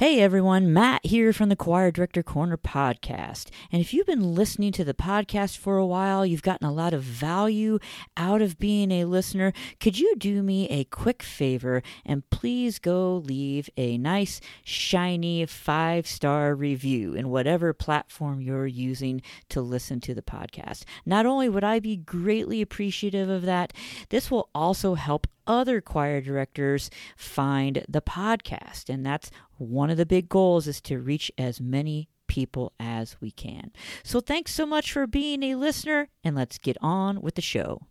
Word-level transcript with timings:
Hey 0.00 0.20
everyone, 0.22 0.72
Matt 0.72 1.04
here 1.04 1.30
from 1.30 1.50
the 1.50 1.56
Choir 1.56 1.90
Director 1.90 2.22
Corner 2.22 2.56
podcast. 2.56 3.50
And 3.70 3.82
if 3.82 3.92
you've 3.92 4.06
been 4.06 4.34
listening 4.34 4.72
to 4.72 4.82
the 4.82 4.94
podcast 4.94 5.58
for 5.58 5.76
a 5.76 5.84
while, 5.84 6.24
you've 6.24 6.40
gotten 6.40 6.66
a 6.66 6.72
lot 6.72 6.94
of 6.94 7.02
value 7.02 7.78
out 8.16 8.40
of 8.40 8.58
being 8.58 8.90
a 8.92 9.04
listener, 9.04 9.52
could 9.78 9.98
you 9.98 10.16
do 10.16 10.42
me 10.42 10.66
a 10.70 10.84
quick 10.84 11.22
favor 11.22 11.82
and 12.06 12.30
please 12.30 12.78
go 12.78 13.16
leave 13.16 13.68
a 13.76 13.98
nice, 13.98 14.40
shiny 14.64 15.44
five 15.44 16.06
star 16.06 16.54
review 16.54 17.12
in 17.12 17.28
whatever 17.28 17.74
platform 17.74 18.40
you're 18.40 18.66
using 18.66 19.20
to 19.50 19.60
listen 19.60 20.00
to 20.00 20.14
the 20.14 20.22
podcast? 20.22 20.84
Not 21.04 21.26
only 21.26 21.50
would 21.50 21.62
I 21.62 21.78
be 21.78 21.98
greatly 21.98 22.62
appreciative 22.62 23.28
of 23.28 23.42
that, 23.42 23.74
this 24.08 24.30
will 24.30 24.48
also 24.54 24.94
help 24.94 25.26
other 25.50 25.80
choir 25.80 26.20
directors 26.20 26.88
find 27.16 27.84
the 27.88 28.00
podcast. 28.00 28.88
And 28.88 29.04
that's 29.04 29.30
one 29.58 29.90
of 29.90 29.96
the 29.96 30.06
big 30.06 30.28
goals 30.28 30.68
is 30.68 30.80
to 30.82 30.98
reach 30.98 31.32
as 31.36 31.60
many 31.60 32.08
people 32.28 32.72
as 32.78 33.20
we 33.20 33.32
can. 33.32 33.72
So 34.04 34.20
thanks 34.20 34.54
so 34.54 34.64
much 34.64 34.92
for 34.92 35.08
being 35.08 35.42
a 35.42 35.56
listener 35.56 36.08
and 36.22 36.36
let's 36.36 36.58
get 36.58 36.76
on 36.80 37.20
with 37.20 37.34
the 37.34 37.42
show. 37.42 37.82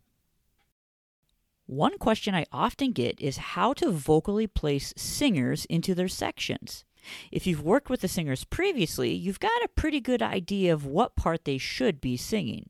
One 1.66 1.98
question 2.00 2.34
I 2.34 2.46
often 2.52 2.94
get 2.94 3.20
is 3.20 3.38
how 3.38 3.74
to 3.74 3.92
vocally 3.92 4.48
place 4.48 4.94
singers 4.98 5.66
into 5.66 5.94
their 5.94 6.08
sections. 6.08 6.86
If 7.32 7.46
you've 7.46 7.62
worked 7.62 7.90
with 7.90 8.02
the 8.02 8.08
singers 8.08 8.44
previously, 8.44 9.14
you've 9.14 9.40
got 9.40 9.64
a 9.64 9.70
pretty 9.76 10.00
good 10.00 10.22
idea 10.22 10.74
of 10.74 10.86
what 10.86 11.16
part 11.16 11.46
they 11.46 11.58
should 11.58 12.02
be 12.02 12.18
singing. 12.18 12.70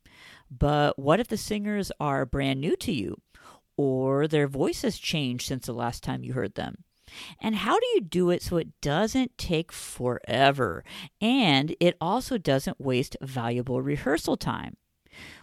But 0.51 0.97
what 0.97 1.19
if 1.19 1.27
the 1.27 1.37
singers 1.37 1.91
are 1.99 2.25
brand 2.25 2.59
new 2.59 2.75
to 2.77 2.91
you? 2.91 3.21
Or 3.79 4.27
their 4.27 4.45
voice 4.45 4.81
has 4.81 4.97
changed 4.97 5.47
since 5.47 5.65
the 5.65 5.71
last 5.71 6.03
time 6.03 6.21
you 6.21 6.33
heard 6.33 6.55
them. 6.55 6.83
And 7.39 7.55
how 7.55 7.79
do 7.79 7.85
you 7.95 8.01
do 8.01 8.29
it 8.29 8.43
so 8.43 8.57
it 8.57 8.81
doesn't 8.81 9.37
take 9.37 9.71
forever 9.71 10.83
and 11.21 11.73
it 11.79 11.95
also 12.01 12.37
doesn't 12.37 12.81
waste 12.81 13.15
valuable 13.21 13.81
rehearsal 13.81 14.35
time? 14.35 14.75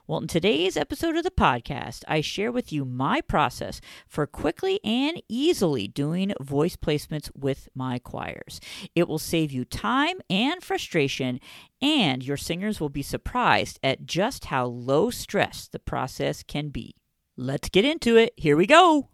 Well, 0.06 0.20
in 0.20 0.28
today's 0.28 0.76
episode 0.76 1.16
of 1.16 1.24
the 1.24 1.30
podcast, 1.30 2.04
I 2.06 2.20
share 2.20 2.52
with 2.52 2.74
you 2.74 2.84
my 2.84 3.22
process 3.22 3.80
for 4.06 4.26
quickly 4.26 4.80
and 4.84 5.22
easily 5.30 5.88
doing 5.88 6.34
voice 6.38 6.76
placements 6.76 7.30
with 7.34 7.70
my 7.74 7.98
choirs. 7.98 8.60
It 8.94 9.08
will 9.08 9.18
save 9.18 9.50
you 9.50 9.64
time 9.64 10.18
and 10.28 10.62
frustration, 10.62 11.40
and 11.80 12.22
your 12.22 12.36
singers 12.36 12.80
will 12.80 12.90
be 12.90 13.02
surprised 13.02 13.80
at 13.82 14.04
just 14.04 14.44
how 14.44 14.66
low 14.66 15.08
stress 15.08 15.68
the 15.68 15.78
process 15.78 16.42
can 16.42 16.68
be. 16.68 16.96
Let's 17.38 17.68
get 17.68 17.84
into 17.84 18.16
it. 18.16 18.32
Here 18.38 18.56
we 18.56 18.66
go. 18.66 19.10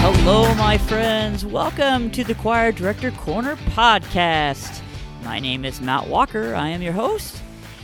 Hello, 0.00 0.54
my 0.54 0.78
friends. 0.78 1.44
Welcome 1.44 2.10
to 2.12 2.24
the 2.24 2.34
Choir 2.36 2.72
Director 2.72 3.10
Corner 3.10 3.56
podcast. 3.74 4.80
My 5.22 5.38
name 5.38 5.66
is 5.66 5.82
Matt 5.82 6.08
Walker. 6.08 6.54
I 6.54 6.68
am 6.68 6.80
your 6.80 6.94
host. 6.94 7.42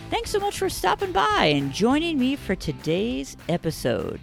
Thanks 0.08 0.30
so 0.30 0.38
much 0.38 0.58
for 0.58 0.70
stopping 0.70 1.12
by 1.12 1.52
and 1.54 1.70
joining 1.70 2.18
me 2.18 2.34
for 2.36 2.54
today's 2.54 3.36
episode. 3.50 4.20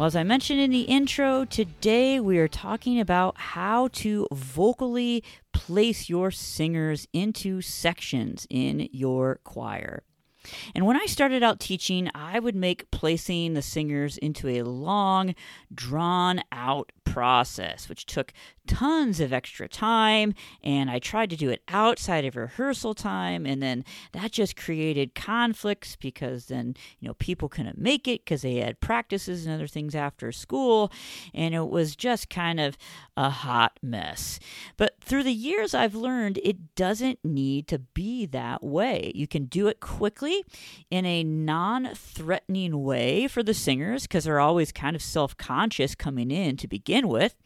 Well, 0.00 0.06
as 0.06 0.16
I 0.16 0.22
mentioned 0.22 0.60
in 0.60 0.70
the 0.70 0.84
intro, 0.84 1.44
today 1.44 2.20
we 2.20 2.38
are 2.38 2.48
talking 2.48 2.98
about 2.98 3.36
how 3.36 3.88
to 3.88 4.26
vocally 4.32 5.22
place 5.52 6.08
your 6.08 6.30
singers 6.30 7.06
into 7.12 7.60
sections 7.60 8.46
in 8.48 8.88
your 8.92 9.40
choir. 9.44 10.02
And 10.74 10.86
when 10.86 10.96
I 10.96 11.04
started 11.04 11.42
out 11.42 11.60
teaching, 11.60 12.08
I 12.14 12.38
would 12.38 12.54
make 12.54 12.90
placing 12.90 13.52
the 13.52 13.60
singers 13.60 14.16
into 14.16 14.48
a 14.48 14.62
long, 14.62 15.34
drawn 15.70 16.40
out 16.50 16.92
process, 17.10 17.88
which 17.88 18.06
took 18.06 18.32
tons 18.66 19.18
of 19.18 19.32
extra 19.32 19.68
time. 19.68 20.32
And 20.62 20.90
I 20.90 21.00
tried 21.00 21.30
to 21.30 21.36
do 21.36 21.50
it 21.50 21.62
outside 21.68 22.24
of 22.24 22.36
rehearsal 22.36 22.94
time. 22.94 23.44
And 23.46 23.60
then 23.60 23.84
that 24.12 24.30
just 24.30 24.56
created 24.56 25.14
conflicts 25.14 25.96
because 25.96 26.46
then, 26.46 26.76
you 27.00 27.08
know, 27.08 27.14
people 27.14 27.48
couldn't 27.48 27.78
make 27.78 28.06
it 28.06 28.24
because 28.24 28.42
they 28.42 28.56
had 28.56 28.80
practices 28.80 29.44
and 29.44 29.54
other 29.54 29.66
things 29.66 29.94
after 29.94 30.30
school. 30.30 30.92
And 31.34 31.54
it 31.54 31.68
was 31.68 31.96
just 31.96 32.30
kind 32.30 32.60
of 32.60 32.78
a 33.16 33.28
hot 33.28 33.78
mess. 33.82 34.38
But 34.76 34.94
through 35.00 35.24
the 35.24 35.32
years, 35.32 35.74
I've 35.74 35.94
learned 35.94 36.38
it 36.44 36.76
doesn't 36.76 37.18
need 37.24 37.66
to 37.68 37.80
be 37.80 38.24
that 38.26 38.62
way. 38.62 39.10
You 39.14 39.26
can 39.26 39.46
do 39.46 39.66
it 39.66 39.80
quickly 39.80 40.44
in 40.90 41.04
a 41.04 41.24
non 41.24 41.90
threatening 41.94 42.84
way 42.84 43.26
for 43.26 43.42
the 43.42 43.54
singers 43.54 44.02
because 44.02 44.24
they're 44.24 44.40
always 44.40 44.70
kind 44.70 44.94
of 44.94 45.02
self 45.02 45.36
conscious 45.36 45.94
coming 45.96 46.30
in 46.30 46.56
to 46.58 46.68
begin 46.68 46.99
with 47.08 47.36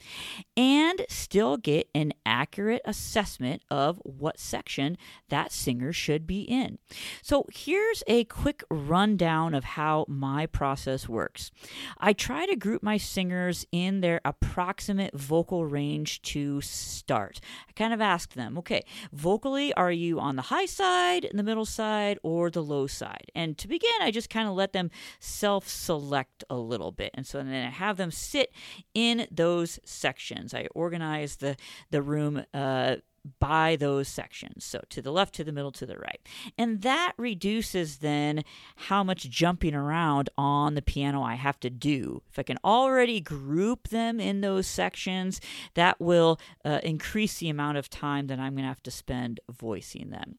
and 0.56 1.04
still 1.09 1.56
get 1.56 1.88
an 1.94 2.12
accurate 2.25 2.82
assessment 2.84 3.62
of 3.70 4.00
what 4.04 4.38
section 4.38 4.97
that 5.28 5.53
singer 5.53 5.92
should 5.92 6.26
be 6.26 6.42
in. 6.42 6.78
So 7.22 7.47
here's 7.53 8.03
a 8.06 8.25
quick 8.25 8.62
rundown 8.70 9.54
of 9.54 9.65
how 9.65 10.04
my 10.09 10.47
process 10.47 11.09
works. 11.09 11.50
I 11.98 12.12
try 12.12 12.47
to 12.47 12.56
group 12.56 12.82
my 12.82 12.97
singers 12.97 13.66
in 13.72 14.00
their 14.00 14.20
approximate 14.25 15.19
vocal 15.19 15.66
range 15.66 16.22
to 16.22 16.60
start. 16.60 17.41
I 17.69 17.72
kind 17.72 17.92
of 17.92 18.00
ask 18.00 18.34
them, 18.34 18.59
okay, 18.59 18.84
vocally, 19.12 19.72
are 19.75 19.92
you 19.92 20.21
on 20.21 20.36
the 20.36 20.42
high 20.42 20.66
side, 20.66 21.28
the 21.32 21.42
middle 21.42 21.66
side, 21.66 22.19
or 22.22 22.50
the 22.50 22.62
low 22.62 22.86
side? 22.86 23.31
And 23.34 23.56
to 23.59 23.69
begin, 23.69 23.91
I 24.00 24.10
just 24.10 24.31
kind 24.31 24.48
of 24.48 24.54
let 24.54 24.72
them 24.72 24.91
self 25.19 25.69
select 25.69 26.44
a 26.48 26.56
little 26.56 26.92
bit. 26.92 27.10
And 27.15 27.26
so 27.26 27.38
then 27.38 27.66
I 27.66 27.71
have 27.71 27.97
them 27.97 28.10
sit 28.10 28.53
in 28.94 29.26
those 29.37 29.78
sections. 29.84 30.55
I 30.55 30.67
organize 30.75 31.37
the 31.37 31.56
the 31.91 32.03
room 32.03 32.45
uh, 32.53 32.97
by 33.40 33.76
those 33.76 34.08
sections. 34.08 34.64
So 34.64 34.82
to 34.90 35.00
the 35.00 35.12
left, 35.12 35.34
to 35.36 35.44
the 35.44 35.52
middle, 35.52 35.72
to 35.72 35.86
the 35.86 35.96
right. 35.96 36.20
And 36.58 36.82
that 36.82 37.12
reduces 37.16 37.98
then 37.98 38.44
how 38.76 39.02
much 39.02 39.30
jumping 39.30 39.74
around 39.74 40.28
on 40.36 40.74
the 40.74 40.82
piano 40.82 41.22
I 41.22 41.34
have 41.34 41.58
to 41.60 41.70
do. 41.70 42.22
If 42.30 42.38
I 42.38 42.42
can 42.42 42.58
already 42.64 43.20
group 43.20 43.88
them 43.88 44.20
in 44.20 44.40
those 44.40 44.66
sections, 44.66 45.40
that 45.74 46.00
will 46.00 46.38
uh, 46.64 46.80
increase 46.82 47.38
the 47.38 47.48
amount 47.48 47.78
of 47.78 47.88
time 47.88 48.26
that 48.26 48.38
I'm 48.38 48.54
going 48.54 48.64
to 48.64 48.68
have 48.68 48.82
to 48.82 48.90
spend 48.90 49.41
voicing 49.50 50.10
them. 50.10 50.38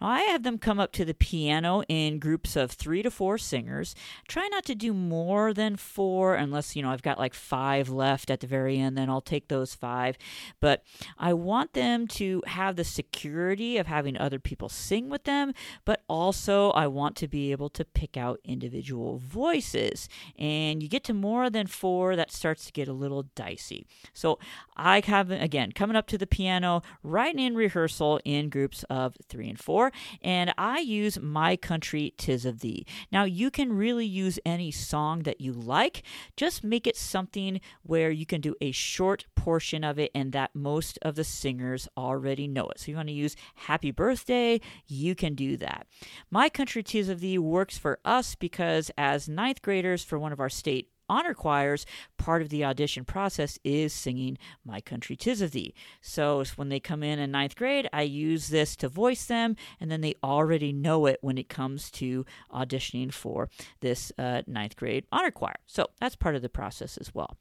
Now 0.00 0.08
I 0.08 0.22
have 0.22 0.42
them 0.42 0.58
come 0.58 0.78
up 0.78 0.92
to 0.92 1.04
the 1.04 1.14
piano 1.14 1.82
in 1.88 2.18
groups 2.18 2.56
of 2.56 2.70
three 2.70 3.02
to 3.02 3.10
four 3.10 3.38
singers. 3.38 3.94
Try 4.28 4.48
not 4.48 4.64
to 4.66 4.74
do 4.74 4.92
more 4.92 5.54
than 5.54 5.76
four 5.76 6.34
unless, 6.34 6.76
you 6.76 6.82
know, 6.82 6.90
I've 6.90 7.02
got 7.02 7.18
like 7.18 7.34
five 7.34 7.88
left 7.88 8.30
at 8.30 8.40
the 8.40 8.46
very 8.46 8.78
end, 8.78 8.98
then 8.98 9.08
I'll 9.08 9.20
take 9.20 9.48
those 9.48 9.74
five. 9.74 10.18
But 10.60 10.82
I 11.18 11.32
want 11.32 11.72
them 11.72 12.06
to 12.08 12.25
to 12.26 12.42
have 12.46 12.76
the 12.76 12.84
security 12.84 13.76
of 13.78 13.86
having 13.86 14.16
other 14.16 14.38
people 14.38 14.68
sing 14.68 15.08
with 15.08 15.24
them, 15.24 15.52
but 15.84 16.02
also 16.08 16.70
I 16.70 16.86
want 16.86 17.16
to 17.16 17.28
be 17.28 17.52
able 17.52 17.68
to 17.70 17.84
pick 17.84 18.16
out 18.16 18.40
individual 18.44 19.18
voices. 19.18 20.08
And 20.38 20.82
you 20.82 20.88
get 20.88 21.04
to 21.04 21.14
more 21.14 21.50
than 21.50 21.66
four, 21.66 22.16
that 22.16 22.32
starts 22.32 22.66
to 22.66 22.72
get 22.72 22.88
a 22.88 22.92
little 22.92 23.24
dicey. 23.34 23.86
So 24.12 24.38
I 24.76 25.02
have, 25.06 25.30
again, 25.30 25.72
coming 25.72 25.96
up 25.96 26.06
to 26.08 26.18
the 26.18 26.26
piano, 26.26 26.82
right 27.02 27.34
in 27.34 27.54
rehearsal 27.54 28.20
in 28.24 28.48
groups 28.48 28.84
of 28.90 29.16
three 29.28 29.48
and 29.48 29.58
four, 29.58 29.92
and 30.22 30.52
I 30.58 30.80
use 30.80 31.18
My 31.20 31.56
Country 31.56 32.14
Tis 32.16 32.44
of 32.44 32.60
Thee. 32.60 32.86
Now, 33.12 33.24
you 33.24 33.50
can 33.50 33.72
really 33.72 34.06
use 34.06 34.38
any 34.44 34.70
song 34.70 35.22
that 35.22 35.40
you 35.40 35.52
like, 35.52 36.02
just 36.36 36.64
make 36.64 36.86
it 36.86 36.96
something 36.96 37.60
where 37.82 38.10
you 38.10 38.26
can 38.26 38.40
do 38.40 38.54
a 38.60 38.72
short 38.72 39.26
portion 39.34 39.84
of 39.84 39.98
it 39.98 40.10
and 40.14 40.32
that 40.32 40.54
most 40.54 40.98
of 41.02 41.14
the 41.14 41.24
singers 41.24 41.88
are 41.96 42.15
already 42.16 42.48
know 42.48 42.66
it. 42.68 42.80
So 42.80 42.90
you 42.90 42.96
want 42.96 43.08
to 43.08 43.14
use 43.14 43.36
happy 43.54 43.90
birthday, 43.90 44.60
you 44.86 45.14
can 45.14 45.34
do 45.34 45.56
that. 45.58 45.86
My 46.30 46.48
Country 46.48 46.82
Tis 46.82 47.08
of 47.08 47.20
Thee 47.20 47.38
works 47.38 47.76
for 47.78 47.98
us 48.04 48.34
because 48.34 48.90
as 48.96 49.28
ninth 49.28 49.62
graders 49.62 50.02
for 50.02 50.18
one 50.18 50.32
of 50.32 50.40
our 50.40 50.48
state 50.48 50.88
honor 51.08 51.34
choirs, 51.34 51.86
part 52.18 52.42
of 52.42 52.48
the 52.48 52.64
audition 52.64 53.04
process 53.04 53.58
is 53.62 53.92
singing 53.92 54.38
My 54.64 54.80
Country 54.80 55.14
Tis 55.14 55.40
of 55.40 55.52
Thee. 55.52 55.74
So 56.00 56.42
when 56.56 56.68
they 56.68 56.80
come 56.80 57.02
in 57.02 57.18
in 57.18 57.30
ninth 57.30 57.54
grade, 57.54 57.88
I 57.92 58.02
use 58.02 58.48
this 58.48 58.74
to 58.76 58.88
voice 58.88 59.26
them, 59.26 59.56
and 59.80 59.90
then 59.90 60.00
they 60.00 60.14
already 60.24 60.72
know 60.72 61.06
it 61.06 61.18
when 61.20 61.38
it 61.38 61.48
comes 61.48 61.90
to 61.92 62.24
auditioning 62.52 63.12
for 63.12 63.48
this 63.80 64.10
uh, 64.18 64.42
ninth 64.46 64.76
grade 64.76 65.06
honor 65.12 65.30
choir. 65.30 65.56
So 65.66 65.86
that's 66.00 66.16
part 66.16 66.34
of 66.34 66.42
the 66.42 66.48
process 66.48 66.96
as 66.96 67.14
well. 67.14 67.36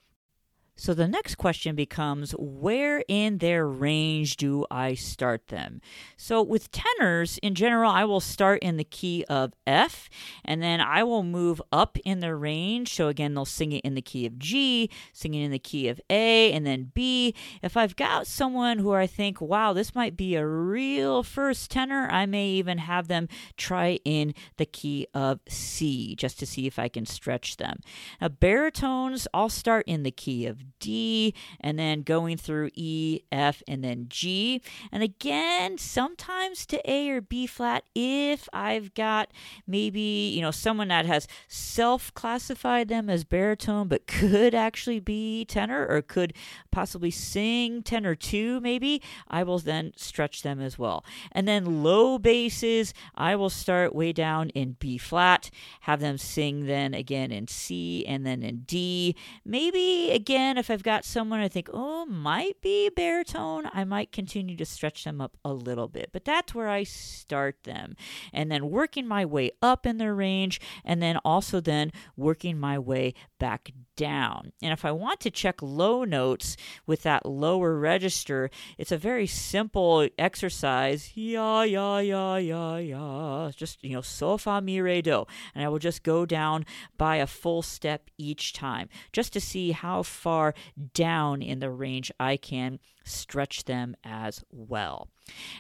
So 0.77 0.94
the 0.94 1.07
next 1.07 1.36
question 1.36 1.74
becomes 1.74 2.31
where 2.31 3.01
in 3.07 3.38
their 3.38 3.66
range 3.66 4.36
do 4.36 4.66
I 4.69 4.94
start 4.94 5.48
them? 5.48 5.80
So 6.18 6.44
with 6.44 6.69
tenors 6.69 7.38
in 7.38 7.56
general, 7.56 7.89
I 7.89 8.04
will 8.04 8.19
start 8.19 8.62
in 8.62 8.75
the 8.75 8.83
key 8.83 9.24
of 9.30 9.54
F 9.66 10.10
and 10.44 10.62
then 10.62 10.81
I 10.81 11.04
will 11.04 11.24
move 11.24 11.62
up 11.72 11.98
in 12.04 12.19
the 12.19 12.36
range. 12.36 12.94
So 12.94 13.07
again, 13.07 13.33
they'll 13.33 13.45
sing 13.45 13.72
it 13.72 13.86
in 13.86 13.95
the 13.95 14.01
key 14.01 14.25
of 14.25 14.38
G, 14.38 14.89
singing 15.13 15.44
in 15.44 15.51
the 15.51 15.60
key 15.60 15.88
of 15.88 16.01
A, 16.10 16.51
and 16.51 16.68
then 16.68 16.92
B. 16.94 17.33
If 17.63 17.77
I've 17.77 17.95
got 17.95 18.27
someone 18.27 18.80
who 18.80 18.94
I 18.94 19.07
think, 19.07 19.39
wow, 19.39 19.72
this 19.72 19.95
might 19.95 20.18
be 20.18 20.36
a 20.36 20.45
real 20.45 21.24
first 21.24 21.72
tenor, 21.72 22.10
I 22.12 22.25
may 22.25 22.50
even 22.50 22.80
have 22.80 23.07
them 23.07 23.30
try 23.56 24.00
in 24.04 24.33
the 24.57 24.66
key 24.66 25.07
of 25.13 25.39
C 25.48 26.16
just 26.18 26.38
to 26.39 26.45
see 26.45 26.68
if 26.68 26.77
I 26.77 26.89
can 26.89 27.06
stretch 27.06 27.56
them. 27.56 27.80
Now, 28.19 28.27
baritones, 28.27 29.25
I'll 29.33 29.48
start 29.48 29.86
in 29.88 30.04
the 30.04 30.12
key 30.12 30.45
of 30.45 30.64
D, 30.79 31.33
and 31.59 31.77
then 31.77 32.01
going 32.01 32.38
through 32.38 32.71
E, 32.73 33.21
F, 33.31 33.62
and 33.67 33.83
then 33.83 34.07
G. 34.09 34.62
And 34.91 35.03
again, 35.03 35.77
sometimes 35.77 36.65
to 36.67 36.89
A 36.89 37.09
or 37.09 37.21
B 37.21 37.47
flat 37.47 37.83
if 37.94 38.47
I've 38.53 38.94
got 38.94 39.31
maybe, 39.67 40.31
you 40.35 40.41
know, 40.41 40.51
someone 40.51 40.89
that 40.89 41.06
has 41.06 41.27
self 41.47 42.13
classified 42.13 42.88
them 42.88 43.09
as 43.09 43.23
baritone 43.23 43.88
but 43.88 44.07
could 44.07 44.53
actually 44.56 45.00
be 45.00 45.45
tenor 45.45 45.85
or 45.88 46.01
could 46.01 46.33
possibly 46.71 47.12
sing 47.12 47.81
tenor 47.81 48.15
two, 48.15 48.59
maybe, 48.59 49.01
I 49.27 49.44
will 49.44 49.59
then 49.59 49.94
stretch 49.95 50.41
them 50.41 50.59
as 50.59 50.77
well. 50.77 51.06
And 51.31 51.47
then 51.47 51.83
low 51.83 52.17
basses, 52.17 52.94
I 53.15 53.35
will 53.35 53.50
start 53.50 53.95
way 53.95 54.12
down 54.13 54.50
in 54.50 54.77
B 54.79 54.97
flat, 54.97 55.50
have 55.81 56.00
them 56.00 56.17
sing 56.17 56.65
then 56.65 56.94
again 56.94 57.31
in 57.31 57.47
C 57.47 58.06
and 58.07 58.25
then 58.25 58.44
in 58.44 58.62
D. 58.62 59.15
Maybe 59.45 60.12
again, 60.12 60.55
if 60.57 60.69
I've 60.69 60.84
got 60.84 61.06
someone 61.06 61.40
I 61.40 61.48
think, 61.48 61.69
oh, 61.74 62.06
might 62.06 62.62
be 62.62 62.90
baritone, 62.90 63.69
I 63.74 63.84
might 63.84 64.12
continue 64.12 64.56
to 64.57 64.66
stretch 64.66 65.04
them 65.04 65.22
up 65.22 65.38
a 65.44 65.54
little 65.54 65.88
bit. 65.88 66.10
But 66.12 66.25
that's 66.25 66.54
where 66.54 66.69
I 66.69 66.84
start 66.84 67.63
them. 67.63 67.96
And 68.34 68.52
then 68.52 68.69
working 68.69 69.07
my 69.07 69.25
way 69.25 69.52
up 69.62 69.86
in 69.86 69.98
their 69.98 70.16
range, 70.16 70.60
and 70.84 71.02
then 71.02 71.18
also 71.25 71.60
then 71.60 71.92
working 72.16 72.60
my 72.60 72.78
way 72.78 73.13
back 73.40 73.72
down. 73.96 74.52
And 74.62 74.72
if 74.72 74.84
I 74.86 74.92
want 74.92 75.19
to 75.22 75.31
check 75.31 75.62
low 75.62 76.04
notes 76.04 76.58
with 76.86 77.04
that 77.04 77.25
lower 77.25 77.78
register, 77.78 78.50
it's 78.78 78.92
a 78.92 78.98
very 78.98 79.28
simple 79.28 80.08
exercise. 80.18 81.12
Ya, 81.16 81.62
ya, 81.62 82.00
ya, 82.00 82.36
ya, 82.36 82.75
ya. 82.78 83.51
Just, 83.51 83.84
you 83.84 83.96
know, 83.96 84.01
so, 84.01 84.38
fa, 84.38 84.62
mi, 84.62 84.81
re, 84.81 85.01
do. 85.01 85.25
And 85.54 85.63
I 85.63 85.69
will 85.69 85.80
just 85.80 86.04
go 86.04 86.25
down 86.25 86.66
by 86.98 87.18
a 87.18 87.28
full 87.28 87.62
step 87.62 88.10
each 88.18 88.54
time 88.54 88.90
just 89.12 89.34
to 89.34 89.40
see 89.40 89.72
how 89.72 90.04
far 90.04 90.44
down 90.94 91.42
in 91.42 91.59
the 91.59 91.71
range 91.71 92.12
I 92.19 92.38
can 92.38 92.80
stretch 93.03 93.65
them 93.65 93.95
as 94.03 94.44
well. 94.51 95.09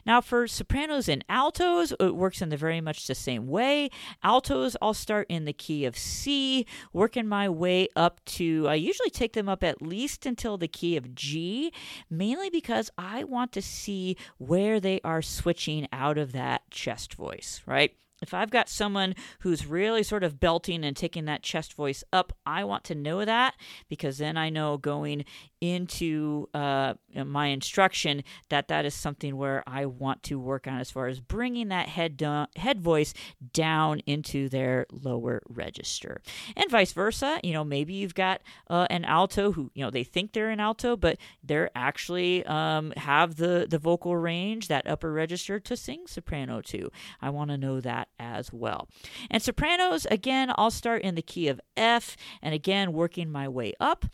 Now, 0.05 0.21
for 0.21 0.47
sopranos 0.47 1.07
and 1.07 1.23
altos, 1.29 1.93
it 1.99 2.15
works 2.15 2.41
in 2.41 2.49
the 2.49 2.57
very 2.57 2.81
much 2.81 3.07
the 3.07 3.15
same 3.15 3.47
way. 3.47 3.89
Altos, 4.23 4.75
I'll 4.81 4.93
start 4.93 5.27
in 5.29 5.45
the 5.45 5.53
key 5.53 5.85
of 5.85 5.97
C, 5.97 6.65
working 6.93 7.27
my 7.27 7.49
way 7.49 7.87
up 7.95 8.23
to, 8.25 8.67
I 8.67 8.75
usually 8.75 9.09
take 9.09 9.33
them 9.33 9.49
up 9.49 9.63
at 9.63 9.81
least 9.81 10.25
until 10.25 10.57
the 10.57 10.67
key 10.67 10.97
of 10.97 11.15
G, 11.15 11.71
mainly 12.09 12.49
because 12.49 12.91
I 12.97 13.23
want 13.23 13.51
to 13.53 13.61
see 13.61 14.17
where 14.37 14.79
they 14.79 14.99
are 15.03 15.21
switching 15.21 15.87
out 15.91 16.17
of 16.17 16.31
that 16.33 16.69
chest 16.69 17.15
voice, 17.15 17.61
right? 17.65 17.95
If 18.25 18.33
I've 18.33 18.49
got 18.49 18.69
someone 18.69 19.13
who's 19.41 19.67
really 19.67 20.01
sort 20.01 20.23
of 20.23 20.39
belting 20.39 20.83
and 20.83 20.97
taking 20.97 21.25
that 21.25 21.43
chest 21.43 21.75
voice 21.75 22.03
up, 22.11 22.33
I 22.43 22.63
want 22.63 22.83
to 22.85 22.95
know 22.95 23.23
that 23.23 23.53
because 23.87 24.17
then 24.17 24.35
I 24.35 24.49
know 24.49 24.77
going 24.77 25.25
into 25.61 26.47
uh, 26.53 26.95
my 27.13 27.47
instruction 27.47 28.23
that 28.49 28.67
that 28.67 28.83
is 28.85 28.93
something 28.93 29.37
where 29.37 29.63
I 29.67 29.85
want 29.85 30.23
to 30.23 30.39
work 30.39 30.67
on 30.67 30.79
as 30.79 30.89
far 30.91 31.07
as 31.07 31.19
bringing 31.19 31.69
that 31.69 31.87
head 31.89 32.21
head 32.55 32.81
voice 32.81 33.13
down 33.53 33.99
into 34.05 34.49
their 34.49 34.85
lower 34.91 35.41
register, 35.47 36.21
and 36.55 36.69
vice 36.71 36.93
versa. 36.93 37.39
You 37.43 37.53
know, 37.53 37.63
maybe 37.63 37.93
you've 37.93 38.15
got 38.15 38.41
uh, 38.69 38.87
an 38.89 39.05
alto 39.05 39.51
who 39.51 39.71
you 39.75 39.83
know 39.83 39.91
they 39.91 40.03
think 40.03 40.33
they're 40.33 40.49
an 40.49 40.59
alto, 40.59 40.97
but 40.97 41.17
they're 41.43 41.69
actually 41.75 42.45
um, 42.45 42.91
have 42.97 43.35
the 43.35 43.67
the 43.69 43.79
vocal 43.79 44.17
range 44.17 44.67
that 44.67 44.87
upper 44.87 45.11
register 45.11 45.59
to 45.59 45.77
sing 45.77 46.07
soprano 46.07 46.61
to. 46.61 46.89
I 47.21 47.29
want 47.29 47.51
to 47.51 47.57
know 47.57 47.81
that 47.81 48.09
as 48.19 48.51
well. 48.51 48.87
And 49.29 49.41
sopranos 49.41 50.05
again, 50.09 50.51
I'll 50.55 50.71
start 50.71 51.01
in 51.01 51.15
the 51.15 51.21
key 51.21 51.47
of 51.47 51.61
F, 51.77 52.15
and 52.41 52.53
again 52.53 52.93
working 52.93 53.29
my 53.29 53.47
way 53.47 53.73
up. 53.79 54.05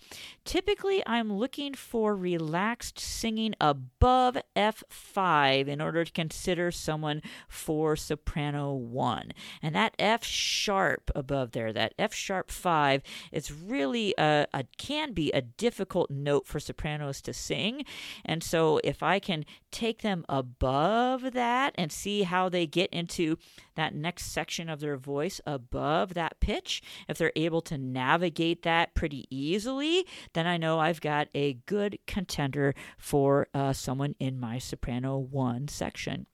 Typically, 0.45 1.03
I'm 1.05 1.31
looking 1.31 1.73
for 1.73 2.15
relaxed 2.15 2.99
singing 2.99 3.55
above 3.61 4.37
F5 4.55 5.67
in 5.67 5.81
order 5.81 6.03
to 6.03 6.11
consider 6.11 6.71
someone 6.71 7.21
for 7.47 7.95
soprano 7.95 8.73
1. 8.73 9.31
And 9.61 9.75
that 9.75 9.95
F 9.99 10.23
sharp 10.23 11.11
above 11.15 11.51
there, 11.51 11.71
that 11.73 11.93
F 11.99 12.13
sharp 12.13 12.51
5, 12.51 13.01
is 13.31 13.51
really 13.51 14.13
a, 14.17 14.47
a 14.53 14.65
can 14.77 15.13
be 15.13 15.31
a 15.31 15.41
difficult 15.41 16.09
note 16.09 16.47
for 16.47 16.59
sopranos 16.59 17.21
to 17.21 17.33
sing. 17.33 17.85
And 18.25 18.43
so 18.43 18.79
if 18.83 19.03
I 19.03 19.19
can 19.19 19.45
take 19.71 20.01
them 20.01 20.25
above 20.27 21.33
that 21.33 21.73
and 21.75 21.91
see 21.91 22.23
how 22.23 22.49
they 22.49 22.67
get 22.67 22.89
into 22.91 23.37
that 23.75 23.80
next 23.89 24.25
section 24.25 24.69
of 24.69 24.79
their 24.79 24.97
voice 24.97 25.41
above 25.45 26.13
that 26.13 26.39
pitch, 26.39 26.81
if 27.07 27.17
they're 27.17 27.31
able 27.35 27.61
to 27.61 27.77
navigate 27.77 28.63
that 28.63 28.93
pretty 28.93 29.25
easily, 29.29 30.05
then 30.33 30.47
I 30.47 30.57
know 30.57 30.79
I've 30.79 31.01
got 31.01 31.27
a 31.33 31.53
good 31.65 31.99
contender 32.07 32.75
for 32.97 33.47
uh, 33.53 33.73
someone 33.73 34.15
in 34.19 34.39
my 34.39 34.59
soprano 34.59 35.17
1 35.17 35.67
section. 35.67 36.27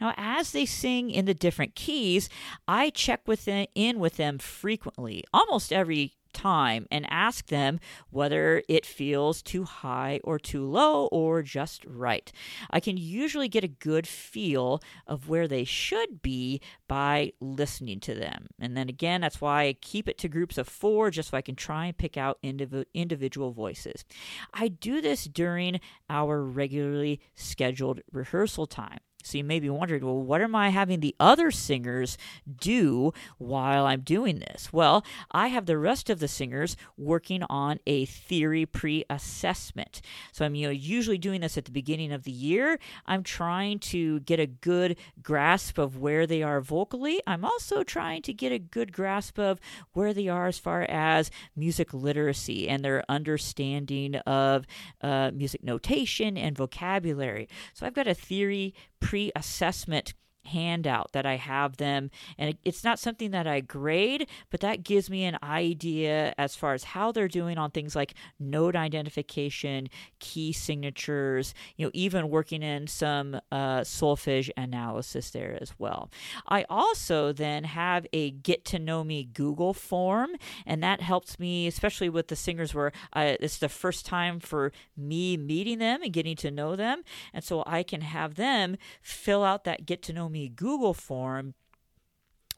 Now, 0.00 0.14
as 0.16 0.52
they 0.52 0.66
sing 0.66 1.10
in 1.10 1.24
the 1.24 1.34
different 1.34 1.74
keys, 1.74 2.28
I 2.68 2.90
check 2.90 3.20
with 3.26 3.44
them, 3.44 3.66
in 3.74 3.98
with 3.98 4.16
them 4.16 4.38
frequently, 4.38 5.24
almost 5.32 5.72
every 5.72 6.14
time 6.32 6.86
and 6.90 7.06
ask 7.10 7.46
them 7.46 7.80
whether 8.10 8.62
it 8.68 8.86
feels 8.86 9.42
too 9.42 9.64
high 9.64 10.20
or 10.24 10.38
too 10.38 10.64
low 10.64 11.06
or 11.06 11.42
just 11.42 11.84
right. 11.86 12.32
I 12.70 12.80
can 12.80 12.96
usually 12.96 13.48
get 13.48 13.64
a 13.64 13.68
good 13.68 14.06
feel 14.06 14.82
of 15.06 15.28
where 15.28 15.48
they 15.48 15.64
should 15.64 16.22
be 16.22 16.60
by 16.88 17.32
listening 17.40 18.00
to 18.00 18.14
them. 18.14 18.48
And 18.58 18.76
then 18.76 18.88
again, 18.88 19.20
that's 19.20 19.40
why 19.40 19.64
I 19.64 19.72
keep 19.74 20.08
it 20.08 20.18
to 20.18 20.28
groups 20.28 20.58
of 20.58 20.68
four 20.68 21.10
just 21.10 21.30
so 21.30 21.36
I 21.36 21.42
can 21.42 21.56
try 21.56 21.86
and 21.86 21.96
pick 21.96 22.16
out 22.16 22.38
indiv- 22.42 22.86
individual 22.94 23.52
voices. 23.52 24.04
I 24.52 24.68
do 24.68 25.00
this 25.00 25.24
during 25.24 25.80
our 26.08 26.42
regularly 26.42 27.20
scheduled 27.34 28.00
rehearsal 28.12 28.66
time. 28.66 29.00
So 29.22 29.38
you 29.38 29.44
may 29.44 29.60
be 29.60 29.70
wondering, 29.70 30.04
well, 30.04 30.20
what 30.20 30.40
am 30.40 30.54
I 30.54 30.70
having 30.70 31.00
the 31.00 31.14
other 31.18 31.50
singers 31.50 32.18
do 32.54 33.12
while 33.38 33.86
I'm 33.86 34.00
doing 34.00 34.40
this? 34.40 34.72
Well, 34.72 35.04
I 35.30 35.48
have 35.48 35.66
the 35.66 35.78
rest 35.78 36.10
of 36.10 36.18
the 36.18 36.28
singers 36.28 36.76
working 36.96 37.42
on 37.44 37.78
a 37.86 38.04
theory 38.04 38.66
pre 38.66 39.04
assessment. 39.08 40.00
So 40.32 40.44
I'm 40.44 40.54
you 40.54 40.66
know, 40.66 40.72
usually 40.72 41.18
doing 41.18 41.40
this 41.40 41.56
at 41.56 41.64
the 41.64 41.70
beginning 41.70 42.12
of 42.12 42.24
the 42.24 42.32
year. 42.32 42.78
I'm 43.06 43.22
trying 43.22 43.78
to 43.80 44.20
get 44.20 44.40
a 44.40 44.46
good 44.46 44.96
grasp 45.22 45.78
of 45.78 45.98
where 45.98 46.26
they 46.26 46.42
are 46.42 46.60
vocally. 46.60 47.20
I'm 47.26 47.44
also 47.44 47.82
trying 47.82 48.22
to 48.22 48.32
get 48.32 48.52
a 48.52 48.58
good 48.58 48.92
grasp 48.92 49.38
of 49.38 49.60
where 49.92 50.12
they 50.12 50.28
are 50.28 50.46
as 50.46 50.58
far 50.58 50.82
as 50.82 51.30
music 51.54 51.94
literacy 51.94 52.68
and 52.68 52.84
their 52.84 53.04
understanding 53.08 54.16
of 54.16 54.66
uh, 55.02 55.30
music 55.32 55.62
notation 55.62 56.36
and 56.36 56.56
vocabulary. 56.56 57.48
So 57.74 57.86
I've 57.86 57.94
got 57.94 58.06
a 58.06 58.14
theory 58.14 58.74
pre 59.00 59.11
assessment 59.36 60.14
handout 60.44 61.12
that 61.12 61.26
I 61.26 61.36
have 61.36 61.76
them. 61.76 62.10
And 62.38 62.56
it's 62.64 62.84
not 62.84 62.98
something 62.98 63.30
that 63.30 63.46
I 63.46 63.60
grade, 63.60 64.28
but 64.50 64.60
that 64.60 64.82
gives 64.82 65.08
me 65.08 65.24
an 65.24 65.38
idea 65.42 66.34
as 66.38 66.56
far 66.56 66.74
as 66.74 66.84
how 66.84 67.12
they're 67.12 67.28
doing 67.28 67.58
on 67.58 67.70
things 67.70 67.94
like 67.94 68.14
note 68.38 68.76
identification, 68.76 69.88
key 70.18 70.52
signatures, 70.52 71.54
you 71.76 71.86
know, 71.86 71.90
even 71.94 72.28
working 72.28 72.62
in 72.62 72.86
some 72.86 73.40
uh, 73.50 73.80
solfege 73.80 74.50
analysis 74.56 75.30
there 75.30 75.56
as 75.60 75.74
well. 75.78 76.10
I 76.48 76.64
also 76.68 77.32
then 77.32 77.64
have 77.64 78.06
a 78.12 78.30
get 78.30 78.64
to 78.66 78.78
know 78.78 79.04
me 79.04 79.24
Google 79.24 79.74
form, 79.74 80.30
and 80.66 80.82
that 80.82 81.00
helps 81.00 81.38
me, 81.38 81.66
especially 81.66 82.08
with 82.08 82.28
the 82.28 82.36
singers 82.36 82.74
where 82.74 82.92
uh, 83.12 83.36
it's 83.40 83.58
the 83.58 83.68
first 83.68 84.06
time 84.06 84.40
for 84.40 84.72
me 84.96 85.36
meeting 85.36 85.78
them 85.78 86.02
and 86.02 86.12
getting 86.12 86.36
to 86.36 86.50
know 86.50 86.76
them. 86.76 87.02
And 87.32 87.44
so 87.44 87.62
I 87.66 87.82
can 87.82 88.00
have 88.00 88.34
them 88.34 88.76
fill 89.00 89.44
out 89.44 89.64
that 89.64 89.86
get 89.86 90.02
to 90.02 90.12
know 90.12 90.28
Google 90.54 90.94
form 90.94 91.54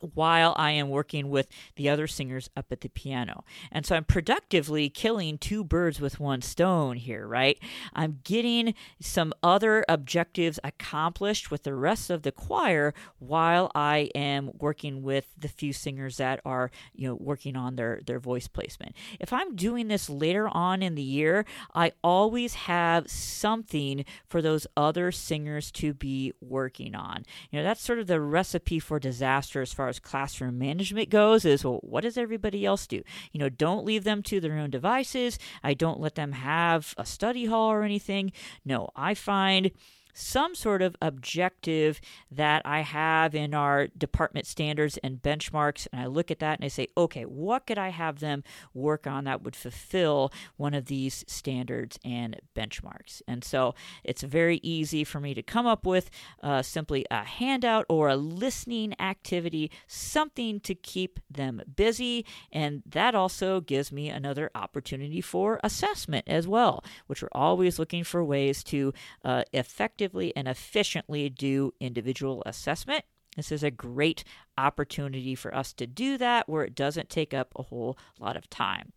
while 0.00 0.54
I 0.56 0.72
am 0.72 0.88
working 0.88 1.30
with 1.30 1.48
the 1.76 1.88
other 1.88 2.06
singers 2.06 2.50
up 2.56 2.66
at 2.70 2.80
the 2.80 2.88
piano. 2.88 3.44
And 3.70 3.86
so 3.86 3.96
I'm 3.96 4.04
productively 4.04 4.88
killing 4.88 5.38
two 5.38 5.64
birds 5.64 6.00
with 6.00 6.20
one 6.20 6.42
stone 6.42 6.96
here, 6.96 7.26
right? 7.26 7.58
I'm 7.92 8.20
getting 8.24 8.74
some 9.00 9.32
other 9.42 9.84
objectives 9.88 10.58
accomplished 10.62 11.50
with 11.50 11.62
the 11.62 11.74
rest 11.74 12.10
of 12.10 12.22
the 12.22 12.32
choir 12.32 12.94
while 13.18 13.70
I 13.74 14.10
am 14.14 14.50
working 14.58 15.02
with 15.02 15.26
the 15.38 15.48
few 15.48 15.72
singers 15.72 16.16
that 16.18 16.40
are, 16.44 16.70
you 16.94 17.08
know, 17.08 17.14
working 17.14 17.56
on 17.56 17.76
their 17.76 18.00
their 18.06 18.18
voice 18.18 18.48
placement. 18.48 18.94
If 19.20 19.32
I'm 19.32 19.56
doing 19.56 19.88
this 19.88 20.08
later 20.10 20.48
on 20.48 20.82
in 20.82 20.94
the 20.94 21.02
year, 21.02 21.44
I 21.74 21.92
always 22.02 22.54
have 22.54 23.10
something 23.10 24.04
for 24.26 24.42
those 24.42 24.66
other 24.76 25.12
singers 25.12 25.70
to 25.72 25.94
be 25.94 26.32
working 26.40 26.94
on. 26.94 27.24
You 27.50 27.58
know, 27.58 27.64
that's 27.64 27.82
sort 27.82 27.98
of 27.98 28.06
the 28.06 28.20
recipe 28.20 28.78
for 28.78 28.98
disaster 28.98 29.62
as 29.62 29.72
far 29.72 29.83
as 29.88 29.98
classroom 29.98 30.58
management 30.58 31.10
goes 31.10 31.44
is 31.44 31.64
well, 31.64 31.80
what 31.82 32.02
does 32.02 32.18
everybody 32.18 32.64
else 32.64 32.86
do? 32.86 33.02
You 33.32 33.40
know, 33.40 33.48
don't 33.48 33.84
leave 33.84 34.04
them 34.04 34.22
to 34.24 34.40
their 34.40 34.58
own 34.58 34.70
devices. 34.70 35.38
I 35.62 35.74
don't 35.74 36.00
let 36.00 36.14
them 36.14 36.32
have 36.32 36.94
a 36.96 37.06
study 37.06 37.46
hall 37.46 37.70
or 37.70 37.82
anything. 37.82 38.32
No, 38.64 38.90
I 38.96 39.14
find 39.14 39.70
some 40.14 40.54
sort 40.54 40.80
of 40.80 40.96
objective 41.02 42.00
that 42.30 42.62
I 42.64 42.80
have 42.80 43.34
in 43.34 43.52
our 43.52 43.88
department 43.88 44.46
standards 44.46 44.96
and 45.02 45.20
benchmarks. 45.20 45.86
And 45.92 46.00
I 46.00 46.06
look 46.06 46.30
at 46.30 46.38
that 46.38 46.58
and 46.58 46.64
I 46.64 46.68
say, 46.68 46.88
okay, 46.96 47.24
what 47.24 47.66
could 47.66 47.78
I 47.78 47.88
have 47.88 48.20
them 48.20 48.44
work 48.72 49.06
on 49.06 49.24
that 49.24 49.42
would 49.42 49.56
fulfill 49.56 50.32
one 50.56 50.72
of 50.72 50.86
these 50.86 51.24
standards 51.26 51.98
and 52.04 52.40
benchmarks? 52.56 53.20
And 53.26 53.42
so 53.44 53.74
it's 54.04 54.22
very 54.22 54.60
easy 54.62 55.02
for 55.02 55.20
me 55.20 55.34
to 55.34 55.42
come 55.42 55.66
up 55.66 55.84
with 55.84 56.10
uh, 56.42 56.62
simply 56.62 57.04
a 57.10 57.24
handout 57.24 57.84
or 57.88 58.08
a 58.08 58.16
listening 58.16 58.94
activity, 59.00 59.70
something 59.88 60.60
to 60.60 60.74
keep 60.74 61.18
them 61.28 61.60
busy. 61.74 62.24
And 62.52 62.82
that 62.86 63.16
also 63.16 63.60
gives 63.60 63.90
me 63.90 64.08
another 64.08 64.50
opportunity 64.54 65.20
for 65.20 65.58
assessment 65.64 66.24
as 66.28 66.46
well, 66.46 66.84
which 67.08 67.20
we're 67.20 67.28
always 67.32 67.80
looking 67.80 68.04
for 68.04 68.24
ways 68.24 68.62
to 68.64 68.94
uh, 69.24 69.42
effectively 69.52 70.03
effectively 70.04 70.32
and 70.36 70.48
efficiently 70.48 71.30
do 71.30 71.72
individual 71.80 72.42
assessment. 72.44 73.04
This 73.36 73.50
is 73.50 73.64
a 73.64 73.70
great 73.70 74.22
opportunity 74.56 75.34
for 75.34 75.52
us 75.54 75.72
to 75.74 75.86
do 75.86 76.16
that 76.18 76.48
where 76.48 76.62
it 76.62 76.74
doesn't 76.74 77.08
take 77.08 77.34
up 77.34 77.52
a 77.56 77.62
whole 77.64 77.98
lot 78.20 78.36
of 78.36 78.48
time. 78.48 78.92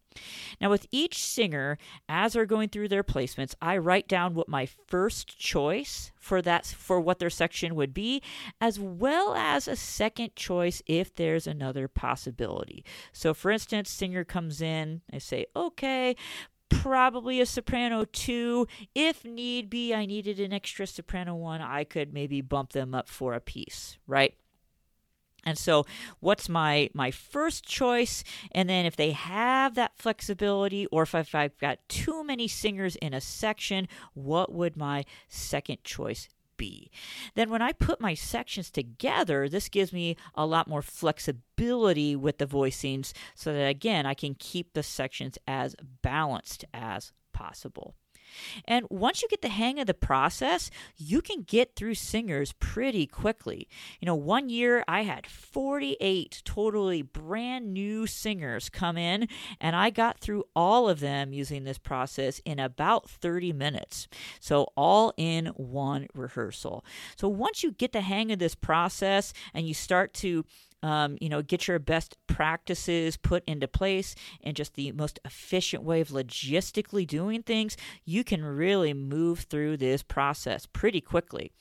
Now, 0.59 0.69
with 0.69 0.87
each 0.91 1.23
singer, 1.23 1.77
as 2.09 2.33
they're 2.33 2.45
going 2.45 2.69
through 2.69 2.89
their 2.89 3.03
placements, 3.03 3.55
I 3.61 3.77
write 3.77 4.07
down 4.07 4.33
what 4.33 4.49
my 4.49 4.67
first 4.87 5.39
choice 5.39 6.11
for 6.19 6.41
that 6.41 6.65
for 6.65 6.99
what 6.99 7.19
their 7.19 7.29
section 7.29 7.75
would 7.75 7.93
be, 7.93 8.21
as 8.59 8.79
well 8.79 9.35
as 9.35 9.67
a 9.67 9.75
second 9.75 10.35
choice 10.35 10.81
if 10.87 11.13
there's 11.15 11.47
another 11.47 11.87
possibility. 11.87 12.83
So, 13.11 13.33
for 13.33 13.51
instance, 13.51 13.91
singer 13.91 14.23
comes 14.23 14.61
in, 14.61 15.01
I 15.13 15.19
say, 15.19 15.45
okay, 15.55 16.15
probably 16.69 17.41
a 17.41 17.45
soprano 17.45 18.05
two. 18.05 18.67
If 18.95 19.25
need 19.25 19.69
be, 19.69 19.93
I 19.93 20.05
needed 20.05 20.39
an 20.39 20.53
extra 20.53 20.87
soprano 20.87 21.35
one, 21.35 21.61
I 21.61 21.83
could 21.83 22.13
maybe 22.13 22.41
bump 22.41 22.71
them 22.71 22.93
up 22.93 23.07
for 23.07 23.33
a 23.33 23.39
piece, 23.39 23.97
right? 24.07 24.35
And 25.45 25.57
so, 25.57 25.85
what's 26.19 26.49
my 26.49 26.89
my 26.93 27.09
first 27.09 27.65
choice? 27.65 28.23
And 28.51 28.69
then, 28.69 28.85
if 28.85 28.95
they 28.95 29.11
have 29.11 29.75
that 29.75 29.97
flexibility, 29.97 30.87
or 30.87 31.03
if 31.03 31.13
I've 31.15 31.57
got 31.57 31.79
too 31.87 32.23
many 32.23 32.47
singers 32.47 32.97
in 32.97 33.13
a 33.13 33.21
section, 33.21 33.87
what 34.13 34.51
would 34.51 34.75
my 34.75 35.05
second 35.29 35.83
choice 35.83 36.27
be. 36.57 36.91
Then 37.35 37.49
when 37.49 37.61
I 37.61 37.71
put 37.71 38.01
my 38.01 38.13
sections 38.13 38.69
together, 38.69 39.47
this 39.47 39.69
gives 39.69 39.93
me 39.93 40.17
a 40.35 40.45
lot 40.45 40.67
more 40.67 40.81
flexibility 40.81 42.15
with 42.15 42.37
the 42.37 42.47
voicings 42.47 43.13
so 43.35 43.53
that 43.53 43.67
again 43.67 44.05
I 44.05 44.13
can 44.13 44.35
keep 44.35 44.73
the 44.73 44.83
sections 44.83 45.37
as 45.47 45.75
balanced 46.01 46.65
as 46.73 47.13
possible. 47.33 47.95
And 48.65 48.85
once 48.89 49.21
you 49.21 49.27
get 49.27 49.41
the 49.41 49.49
hang 49.49 49.79
of 49.79 49.87
the 49.87 49.93
process, 49.93 50.69
you 50.97 51.21
can 51.21 51.43
get 51.43 51.75
through 51.75 51.95
singers 51.95 52.53
pretty 52.53 53.05
quickly. 53.05 53.67
You 53.99 54.05
know, 54.05 54.15
one 54.15 54.49
year 54.49 54.83
I 54.87 55.03
had 55.03 55.27
48 55.27 56.41
totally 56.45 57.01
brand 57.01 57.73
new 57.73 58.07
singers 58.07 58.69
come 58.69 58.97
in, 58.97 59.27
and 59.59 59.75
I 59.75 59.89
got 59.89 60.19
through 60.19 60.45
all 60.55 60.89
of 60.89 60.99
them 60.99 61.33
using 61.33 61.63
this 61.63 61.77
process 61.77 62.39
in 62.45 62.59
about 62.59 63.09
30 63.09 63.53
minutes. 63.53 64.07
So, 64.39 64.67
all 64.75 65.13
in 65.17 65.47
one 65.47 66.07
rehearsal. 66.13 66.85
So, 67.15 67.27
once 67.27 67.63
you 67.63 67.71
get 67.71 67.91
the 67.91 68.01
hang 68.01 68.31
of 68.31 68.39
this 68.39 68.55
process 68.55 69.33
and 69.53 69.67
you 69.67 69.73
start 69.73 70.13
to 70.15 70.45
um, 70.83 71.17
you 71.19 71.29
know, 71.29 71.41
get 71.41 71.67
your 71.67 71.79
best 71.79 72.17
practices 72.27 73.17
put 73.17 73.43
into 73.45 73.67
place 73.67 74.15
and 74.43 74.55
just 74.55 74.75
the 74.75 74.91
most 74.91 75.19
efficient 75.25 75.83
way 75.83 76.01
of 76.01 76.09
logistically 76.09 77.05
doing 77.05 77.43
things, 77.43 77.77
you 78.05 78.23
can 78.23 78.43
really 78.43 78.93
move 78.93 79.41
through 79.49 79.77
this 79.77 80.03
process 80.03 80.65
pretty 80.65 81.01
quickly. 81.01 81.51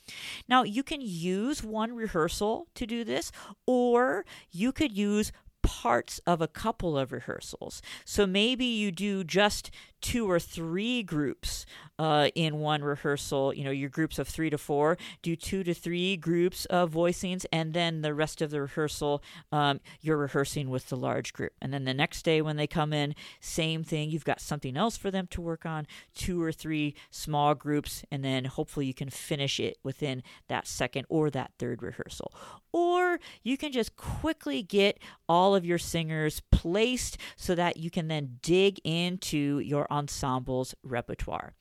Now, 0.49 0.63
you 0.63 0.83
can 0.83 1.01
use 1.01 1.63
one 1.63 1.95
rehearsal 1.95 2.69
to 2.75 2.87
do 2.87 3.05
this, 3.05 3.33
or 3.67 4.25
you 4.51 4.73
could 4.73 4.97
use 4.97 5.33
parts 5.63 6.21
of 6.27 6.41
a 6.41 6.47
couple 6.47 6.97
of 6.97 7.11
rehearsals. 7.11 7.83
So 8.05 8.25
maybe 8.25 8.65
you 8.65 8.93
do 8.93 9.25
just 9.25 9.71
two 10.01 10.31
or 10.31 10.39
three 10.39 11.03
groups 11.03 11.67
uh, 11.99 12.29
in 12.35 12.59
one 12.59 12.83
rehearsal, 12.83 13.55
you 13.55 13.65
know, 13.65 13.71
your 13.71 13.89
groups 13.89 14.19
of 14.19 14.29
three 14.29 14.51
to 14.51 14.59
four, 14.59 14.99
do 15.23 15.37
two 15.37 15.65
to 15.65 15.75
three 15.75 16.17
groups 16.17 16.65
of 16.67 16.93
voicings, 16.93 17.47
and 17.53 17.73
then 17.75 18.03
the 18.03 18.15
rest 18.15 18.43
of 18.43 18.51
the 18.51 18.61
rehearsal, 18.61 19.23
um, 19.53 19.81
you're 20.01 20.17
rehearsing 20.17 20.69
with 20.69 20.89
the 20.89 20.97
large 20.97 21.33
group. 21.33 21.53
And 21.61 21.73
then 21.73 21.85
the 21.85 21.95
next 21.95 22.23
day 22.23 22.43
when 22.43 22.57
they 22.57 22.67
come 22.67 22.93
in, 22.93 23.15
same 23.41 23.83
thing, 23.83 24.11
you've 24.11 24.25
got 24.25 24.41
something 24.41 24.77
else 24.77 24.97
for 24.97 25.11
them 25.11 25.27
to 25.29 25.41
work 25.41 25.65
on, 25.65 25.87
two 26.15 26.43
or 26.43 26.53
three 26.53 26.95
small 27.11 27.55
groups, 27.55 28.05
and 28.11 28.25
then 28.25 28.45
hopefully 28.45 28.87
you 28.87 28.95
can 28.95 29.11
finish 29.11 29.59
it 29.59 29.79
within 29.83 30.23
that 30.49 30.67
second 30.67 31.07
or 31.09 31.31
that 31.31 31.53
third 31.59 31.83
rehearsal. 31.83 32.33
Or 32.73 33.19
you 33.43 33.57
can 33.57 33.73
just 33.73 33.97
quickly 33.97 34.63
get 34.63 34.99
all 35.29 35.55
of 35.55 35.65
your 35.65 35.79
singers 35.79 36.43
placed 36.53 37.17
so 37.37 37.55
that 37.55 37.79
you 37.79 37.91
can 37.91 38.09
then 38.09 38.39
dig 38.43 38.79
into 38.85 39.61
your 39.61 39.87
ensemble's 39.91 40.75
repertoire. 40.83 41.55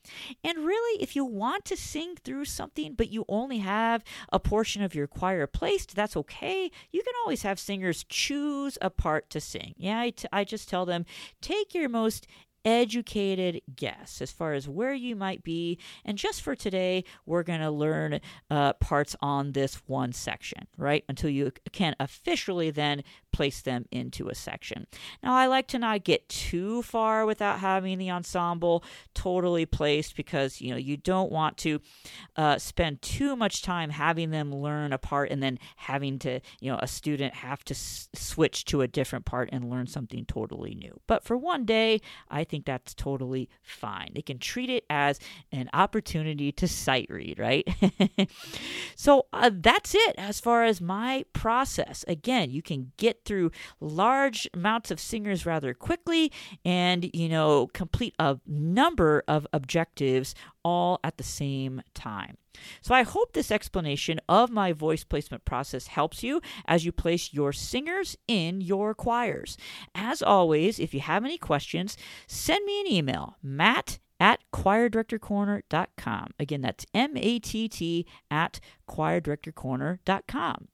And 0.44 0.58
really, 0.58 1.02
if 1.02 1.16
you 1.16 1.24
want 1.24 1.64
to 1.66 1.76
sing 1.76 2.16
through 2.16 2.46
something, 2.46 2.94
but 2.94 3.10
you 3.10 3.24
only 3.28 3.58
have 3.58 4.04
a 4.32 4.40
portion 4.40 4.82
of 4.82 4.94
your 4.94 5.06
choir 5.06 5.46
placed, 5.46 5.94
that's 5.94 6.16
okay. 6.16 6.70
You 6.90 7.02
can 7.02 7.14
always 7.22 7.42
have 7.42 7.58
singers 7.58 8.04
choose 8.08 8.78
a 8.80 8.90
part 8.90 9.30
to 9.30 9.40
sing. 9.40 9.74
Yeah, 9.76 10.00
I, 10.00 10.10
t- 10.10 10.28
I 10.32 10.44
just 10.44 10.68
tell 10.68 10.86
them 10.86 11.04
take 11.40 11.74
your 11.74 11.88
most 11.88 12.26
educated 12.66 13.62
guess 13.76 14.20
as 14.20 14.32
far 14.32 14.52
as 14.52 14.68
where 14.68 14.92
you 14.92 15.14
might 15.14 15.44
be. 15.44 15.78
And 16.04 16.18
just 16.18 16.42
for 16.42 16.56
today, 16.56 17.04
we're 17.24 17.44
going 17.44 17.60
to 17.60 17.70
learn 17.70 18.20
uh, 18.50 18.72
parts 18.74 19.14
on 19.20 19.52
this 19.52 19.76
one 19.86 20.12
section, 20.12 20.66
right? 20.76 21.04
Until 21.08 21.30
you 21.30 21.52
can 21.72 21.94
officially 22.00 22.70
then 22.70 23.04
place 23.36 23.60
them 23.60 23.84
into 23.90 24.30
a 24.30 24.34
section. 24.34 24.86
Now, 25.22 25.34
I 25.34 25.46
like 25.46 25.68
to 25.68 25.78
not 25.78 26.04
get 26.04 26.26
too 26.30 26.80
far 26.80 27.26
without 27.26 27.58
having 27.58 27.98
the 27.98 28.10
ensemble 28.10 28.82
totally 29.12 29.66
placed 29.66 30.16
because, 30.16 30.62
you 30.62 30.70
know, 30.70 30.78
you 30.78 30.96
don't 30.96 31.30
want 31.30 31.58
to 31.58 31.82
uh, 32.36 32.56
spend 32.56 33.02
too 33.02 33.36
much 33.36 33.60
time 33.60 33.90
having 33.90 34.30
them 34.30 34.54
learn 34.54 34.94
a 34.94 34.96
part 34.96 35.30
and 35.30 35.42
then 35.42 35.58
having 35.76 36.18
to, 36.20 36.40
you 36.60 36.72
know, 36.72 36.78
a 36.80 36.86
student 36.86 37.34
have 37.34 37.62
to 37.64 37.74
s- 37.74 38.08
switch 38.14 38.64
to 38.64 38.80
a 38.80 38.88
different 38.88 39.26
part 39.26 39.50
and 39.52 39.68
learn 39.68 39.86
something 39.86 40.24
totally 40.24 40.74
new. 40.74 40.98
But 41.06 41.22
for 41.22 41.36
one 41.36 41.66
day, 41.66 42.00
I 42.30 42.42
think 42.44 42.64
that's 42.64 42.94
totally 42.94 43.50
fine. 43.62 44.12
They 44.14 44.22
can 44.22 44.38
treat 44.38 44.70
it 44.70 44.86
as 44.88 45.20
an 45.52 45.68
opportunity 45.74 46.52
to 46.52 46.66
sight 46.66 47.08
read, 47.10 47.38
right? 47.38 47.68
so 48.96 49.26
uh, 49.34 49.50
that's 49.52 49.94
it 49.94 50.14
as 50.16 50.40
far 50.40 50.64
as 50.64 50.80
my 50.80 51.26
process. 51.34 52.02
Again, 52.08 52.50
you 52.50 52.62
can 52.62 52.92
get 52.96 53.25
through 53.26 53.50
large 53.80 54.48
amounts 54.54 54.90
of 54.90 55.00
singers 55.00 55.44
rather 55.44 55.74
quickly 55.74 56.32
and, 56.64 57.10
you 57.12 57.28
know, 57.28 57.68
complete 57.74 58.14
a 58.18 58.38
number 58.46 59.22
of 59.28 59.46
objectives 59.52 60.34
all 60.64 60.98
at 61.04 61.18
the 61.18 61.24
same 61.24 61.82
time. 61.94 62.38
So 62.80 62.94
I 62.94 63.02
hope 63.02 63.32
this 63.32 63.50
explanation 63.50 64.18
of 64.28 64.50
my 64.50 64.72
voice 64.72 65.04
placement 65.04 65.44
process 65.44 65.88
helps 65.88 66.22
you 66.22 66.40
as 66.66 66.84
you 66.84 66.92
place 66.92 67.32
your 67.32 67.52
singers 67.52 68.16
in 68.26 68.60
your 68.60 68.94
choirs. 68.94 69.58
As 69.94 70.22
always, 70.22 70.78
if 70.78 70.94
you 70.94 71.00
have 71.00 71.24
any 71.24 71.38
questions, 71.38 71.96
send 72.26 72.64
me 72.64 72.80
an 72.80 72.90
email, 72.90 73.36
matt 73.42 73.98
at 74.18 74.40
choirdirectorcorner.com. 74.52 76.28
Again, 76.38 76.60
that's 76.60 76.86
M 76.94 77.16
A 77.16 77.38
T 77.38 77.68
T 77.68 78.06
at 78.30 78.60
choirdirectorcorner.com. 78.88 80.68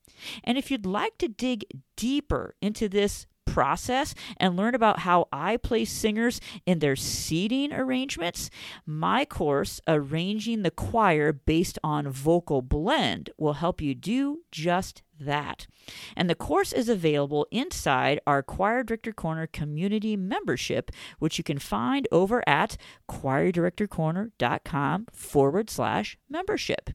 And 0.44 0.58
if 0.58 0.70
you'd 0.70 0.86
like 0.86 1.18
to 1.18 1.28
dig 1.28 1.64
deeper 1.96 2.54
into 2.60 2.88
this 2.88 3.26
process 3.44 4.14
and 4.36 4.56
learn 4.56 4.74
about 4.74 5.00
how 5.00 5.28
I 5.32 5.56
place 5.56 5.90
singers 5.92 6.40
in 6.64 6.78
their 6.78 6.96
seating 6.96 7.72
arrangements, 7.72 8.50
my 8.86 9.24
course, 9.24 9.80
Arranging 9.86 10.62
the 10.62 10.70
Choir 10.70 11.32
Based 11.32 11.78
on 11.82 12.08
Vocal 12.08 12.62
Blend, 12.62 13.30
will 13.36 13.54
help 13.54 13.80
you 13.80 13.94
do 13.94 14.40
just 14.50 15.02
that. 15.24 15.66
And 16.16 16.30
the 16.30 16.34
course 16.34 16.72
is 16.72 16.88
available 16.88 17.46
inside 17.50 18.20
our 18.26 18.42
Choir 18.42 18.82
Director 18.82 19.12
Corner 19.12 19.46
community 19.46 20.16
membership, 20.16 20.90
which 21.18 21.38
you 21.38 21.44
can 21.44 21.58
find 21.58 22.06
over 22.12 22.42
at 22.48 22.76
choirdirectorcorner.com 23.08 25.06
forward 25.12 25.70
slash 25.70 26.16
membership. 26.28 26.90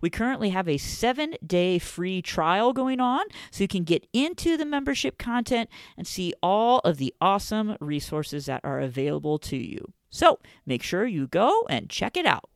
We 0.00 0.10
currently 0.10 0.50
have 0.50 0.68
a 0.68 0.76
seven 0.78 1.34
day 1.44 1.78
free 1.78 2.22
trial 2.22 2.72
going 2.72 3.00
on, 3.00 3.24
so 3.50 3.64
you 3.64 3.68
can 3.68 3.84
get 3.84 4.06
into 4.12 4.56
the 4.56 4.66
membership 4.66 5.18
content 5.18 5.70
and 5.96 6.06
see 6.06 6.34
all 6.42 6.80
of 6.80 6.98
the 6.98 7.14
awesome 7.20 7.76
resources 7.80 8.46
that 8.46 8.60
are 8.64 8.80
available 8.80 9.38
to 9.38 9.56
you. 9.56 9.92
So 10.10 10.38
make 10.64 10.82
sure 10.82 11.06
you 11.06 11.26
go 11.26 11.66
and 11.68 11.90
check 11.90 12.16
it 12.16 12.26
out. 12.26 12.48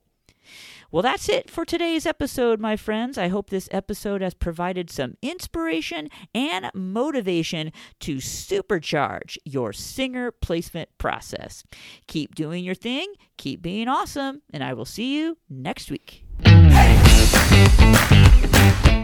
Well, 0.91 1.03
that's 1.03 1.29
it 1.29 1.49
for 1.49 1.63
today's 1.63 2.05
episode, 2.05 2.59
my 2.59 2.75
friends. 2.75 3.17
I 3.17 3.29
hope 3.29 3.49
this 3.49 3.69
episode 3.71 4.21
has 4.21 4.33
provided 4.33 4.89
some 4.89 5.15
inspiration 5.21 6.09
and 6.35 6.69
motivation 6.73 7.71
to 8.01 8.17
supercharge 8.17 9.37
your 9.45 9.71
singer 9.71 10.31
placement 10.31 10.89
process. 10.97 11.63
Keep 12.07 12.35
doing 12.35 12.65
your 12.65 12.75
thing, 12.75 13.13
keep 13.37 13.61
being 13.61 13.87
awesome, 13.87 14.41
and 14.51 14.65
I 14.65 14.73
will 14.73 14.83
see 14.83 15.15
you 15.17 15.37
next 15.49 15.89
week. 15.89 16.25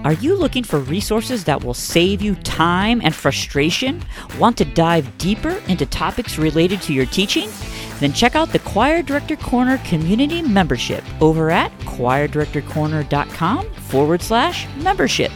Are 0.03 0.13
you 0.13 0.35
looking 0.35 0.65
for 0.65 0.79
resources 0.79 1.45
that 1.45 1.63
will 1.63 1.73
save 1.73 2.21
you 2.21 2.35
time 2.35 2.99
and 3.01 3.15
frustration? 3.15 4.01
Want 4.37 4.57
to 4.57 4.65
dive 4.65 5.17
deeper 5.17 5.61
into 5.69 5.85
topics 5.85 6.37
related 6.37 6.81
to 6.83 6.93
your 6.93 7.05
teaching? 7.05 7.49
Then 7.99 8.13
check 8.13 8.35
out 8.35 8.49
the 8.49 8.59
Choir 8.59 9.01
Director 9.01 9.35
Corner 9.35 9.79
community 9.79 10.41
membership 10.41 11.03
over 11.21 11.49
at 11.49 11.71
choirdirectorcorner.com 11.79 13.69
forward 13.73 14.21
slash 14.21 14.67
membership. 14.77 15.31